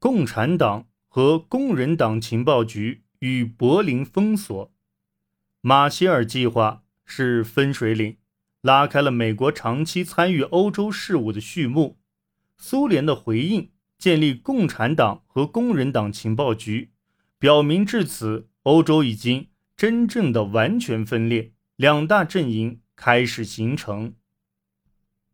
[0.00, 4.72] 共产党和工人党情报局与柏林封锁。
[5.60, 8.16] 马歇尔计划是分水岭，
[8.62, 11.98] 拉开了美国长期参与欧洲事务的序幕。
[12.56, 16.92] 苏联的回应，建立共产党和工人党情报局，
[17.38, 24.14] 表明至此，欧洲已经真正的完全分裂，两大阵营开始形成。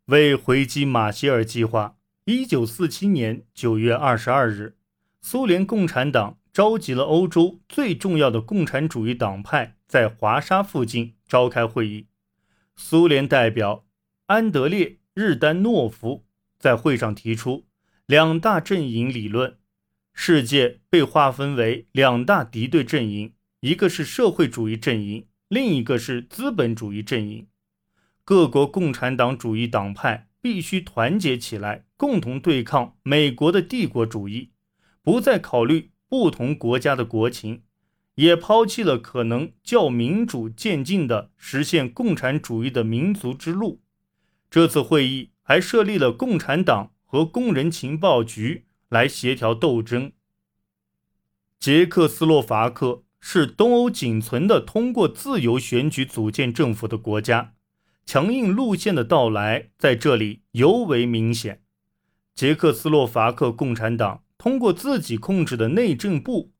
[0.06, 1.95] 为回击马歇尔计划，
[2.28, 4.74] 一九四七年九月二十二日，
[5.20, 12.08] 苏联共产党召集了欧洲最重要的共产主义党派，在华沙附近召开会议。
[12.74, 13.86] 苏联代表
[14.26, 16.24] 安德烈·日丹诺夫
[16.58, 17.68] 在会上提出
[18.06, 19.58] 两大阵营理论：
[20.12, 27.46] 世界被划分为两大敌对阵营，一个是社会主义阵营，另一个是资本主义阵营。
[28.24, 34.50] 各国共产党主义党派必须团结起来，共同对抗美国的帝国主义，
[35.02, 37.62] 不再考虑不同国家的国情，
[38.16, 43.80] 也抛弃了可能较民主渐进的实现共产主义的民族之路。
[44.50, 50.12] 这次会议还设立了共产党和工人情报局来协调斗争。
[51.58, 57.54] 捷克斯洛伐克是东欧仅存的通过自由选举组建政府的国家。
[58.04, 61.62] 强硬路线的到来在这里尤为明显。
[62.36, 66.52] 捷克斯洛伐克共产党通过自己控制的内政部，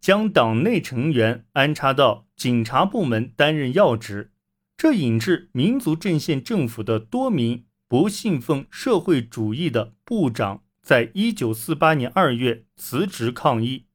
[0.00, 4.30] 将党内成员安插到警察部门担任要职，
[4.76, 13.86] 这引致民族阵线政府的多名不信奉社会主义的部长，在一九四八年二月辞职抗议。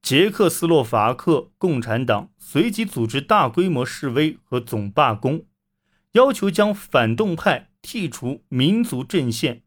[0.00, 5.44] 捷克斯洛伐克共产党随即组织大规模示威和总罢工。
[6.12, 9.62] 要求将反动派剔除民族阵线。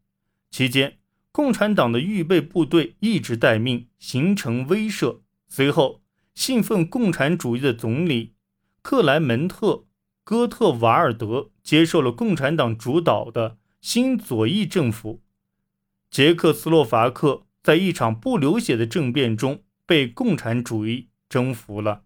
[0.54, 1.00] 期间，
[1.32, 5.22] 共产党的预备部队一直待命，形成威慑。
[5.48, 6.04] 随后，
[6.36, 8.36] 信奉共产主义的总理
[8.84, 9.68] 克莱门特·
[10.24, 15.24] 戈特瓦尔德接受了共产党主导的新左翼政府。
[16.12, 22.04] 捷克斯洛伐克在一场不流血的政变中被共产主义征服了。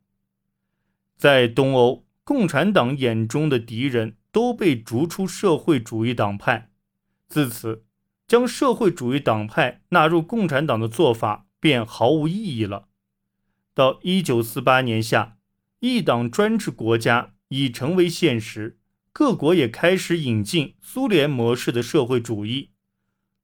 [1.17, 4.16] 在东欧，共产党眼中的敌人。
[4.29, 6.69] 都被逐出社会主义党派，
[7.27, 7.86] 自此，
[8.27, 12.89] 将社会主义党派纳入共产党的做法便毫无意义了。
[13.73, 15.38] 到一九四八年夏，
[15.79, 18.77] 一党专制国家已成为现实，
[19.13, 22.71] 各国也开始引进苏联模式的社会主义，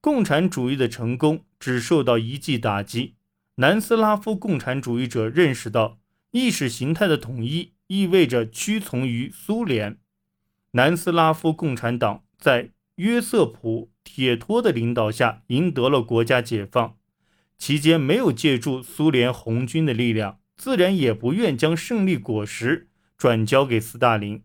[0.02, 3.16] 共产主义的成功只受到一记打击。
[3.56, 6.00] 南斯拉夫共产主义者认识到，
[6.32, 10.00] 意识形态的统一意味着屈从于苏联。
[10.72, 16.98] 南斯拉夫共产党在约瑟普·铁托的领导下赢得了国家解放，
[17.58, 24.44] 期间没有借助苏联红军的力量，自然也不愿将胜利果实转交给斯大林。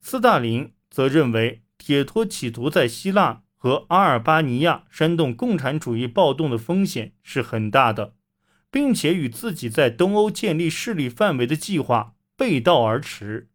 [0.00, 8.14] 斯大林则认为铁托企图在希腊和阿尔巴尼亚煽动共产主义暴动的风险是很大的，
[8.70, 13.50] 并且与自己在东欧建立势力范围的计划背道而驰。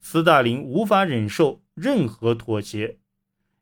[0.00, 2.98] 斯大林无法忍受任何妥协。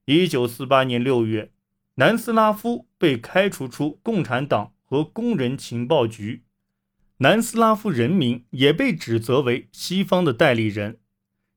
[0.06, 1.52] 一九四八年六月，
[1.94, 6.42] 南斯拉夫被开除出共产党和工人情报局，
[7.18, 10.98] 南斯拉夫人民也被指责为西方的代理人。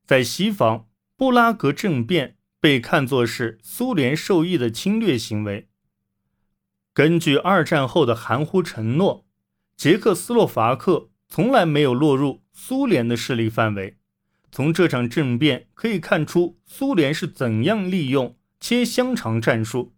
[0.04, 5.68] 在西方，布拉格政变被看作是苏联受益的侵略行为。
[6.94, 9.26] 根据二战后的含糊承诺，
[9.76, 13.98] 捷克斯洛伐克从来没有落入苏联的势力范围。
[14.50, 19.94] 从这场政变可以看出，苏联是怎样利用切香肠战术，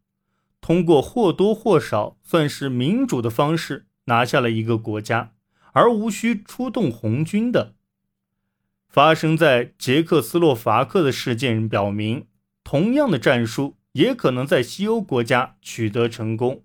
[0.60, 5.32] 通过或多或少算是民主的方式拿下了一个国家，
[5.72, 7.74] 而无需出动红军的。
[8.88, 12.26] 发生在捷克斯洛伐克的事件表明，
[12.64, 16.64] 同样的战术也可能在西欧国家取得成功，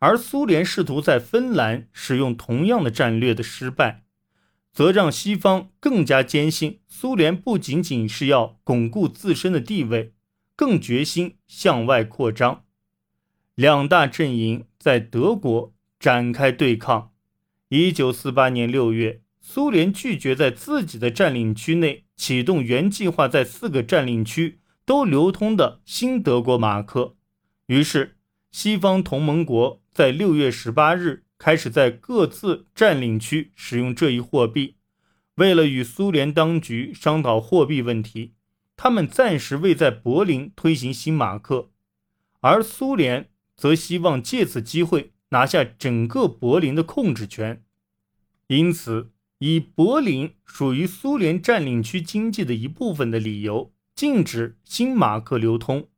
[0.00, 4.04] 而苏联试图在芬兰使用同样的战略的失败。
[4.72, 10.14] 则让西方更加坚信，苏联不仅仅是要巩固自身的地位，
[10.56, 12.64] 更决心向外扩张。
[13.54, 17.10] 两大阵营在德国展开对抗。
[17.68, 27.16] 一九四八年六月，苏联拒绝在自己的占领区内启动原计划在四个占领区都流通的新德国马克，
[27.66, 28.16] 于是
[28.50, 31.24] 西方同盟国在六月十八日。
[31.42, 34.76] 开始在各自占领区使用这一货币。
[35.34, 38.34] 为了与苏联当局商讨货币问题，
[38.76, 41.72] 他们暂时未在柏林推行新马克，
[42.42, 47.64] 而苏联则希望借此机会拿下整个柏林的控制权。
[48.46, 55.88] 因此，以柏林属于苏联占领区经济的一部分的理由，禁止新马克流通。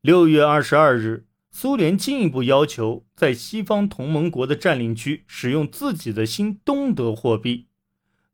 [0.00, 7.66] 六月二十二日，苏联进一步要求在西方同盟国的占领区使用自己的新东德货币。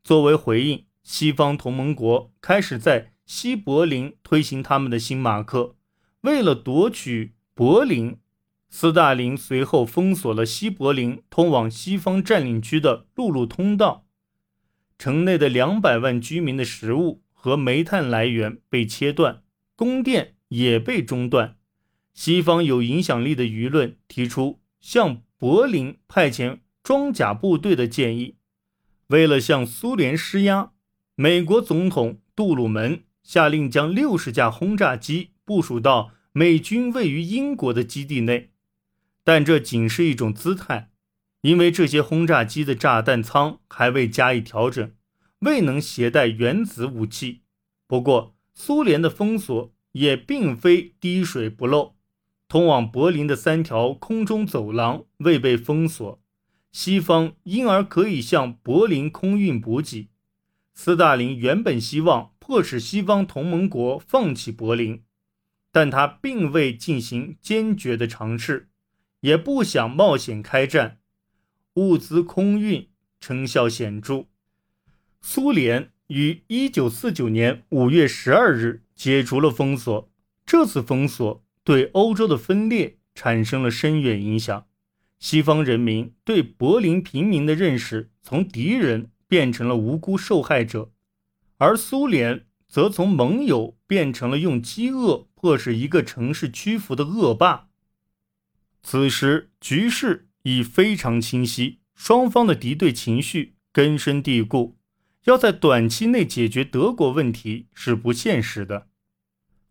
[0.05, 5.77] 作为回应，西方同盟国开始在西柏林推行他们的新马克。
[6.21, 8.19] 为了夺取柏林，
[8.69, 14.07] 斯大林随后封锁了西柏林通往西方占领区的陆路通道，
[14.99, 19.43] 城内的两百万居民的食物和煤炭来源被切断，
[19.75, 21.56] 供电也被中断。
[22.17, 28.37] 西方有影响力的舆论提出向柏林派遣装甲部队的建议。
[29.09, 30.73] 为了向苏联施压，
[31.15, 38.51] 美国总统杜鲁门下令将六十架轰炸机部署到美军位于英国的基地内，
[39.23, 40.91] 但这仅是一种姿态，
[41.43, 44.91] 因为这些轰炸机的炸弹舱还未加以调整，
[45.41, 47.43] 未能携带原子武器。
[47.87, 51.96] 不过，苏联的封锁也并非滴水不漏，
[52.57, 56.19] 通往柏林的三条空中走廊未被封锁。
[56.73, 60.09] 西方因而可以向柏林空运补给。
[60.73, 65.03] 斯大林原本希望迫使西方同盟国放弃柏林，
[65.71, 68.71] 但他并未进行坚决的尝试，
[69.21, 71.01] 也不想冒险开战。
[71.75, 72.89] 物资空运
[73.21, 74.25] 成效显著。
[75.21, 80.11] 苏联于1949年5月12日解除了封锁。
[80.47, 84.67] 这次封锁对欧洲的分裂产生了深远影响。
[85.19, 90.93] 西方人民对柏林平民的认识从敌人变成了无辜受害者，
[91.57, 97.67] 而苏联则从盟友变成了用饥饿迫使一个城市屈服的恶霸。
[98.85, 104.79] 此时局势已非常清晰，双方的敌对情绪根深蒂固，
[105.25, 108.87] 要在短期内解决德国问题是不现实的。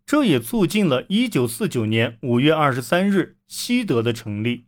[0.06, 4.66] 这也促进了1949年5月23日西德的成立。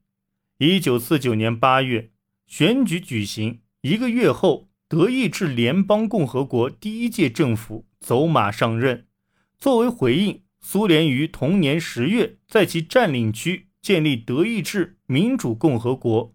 [0.58, 2.10] 一九四九年八月，
[2.48, 3.60] 选举举行。
[3.82, 9.06] 一个月后，德意志联邦共和国第一届政府走马上任。
[9.56, 16.34] 作为回应，苏联于同年十月在其占领区建立德意志民主共和国。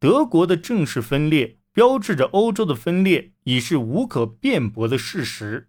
[0.00, 5.68] 德国的正式分裂，标志着欧洲的分裂已是无可辩驳的事实。